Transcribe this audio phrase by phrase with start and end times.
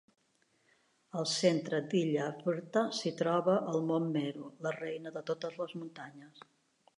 [1.19, 6.43] Al centre d'Ila-vrta s'hi troba el mont Meru, la reina de totes les muntanyes.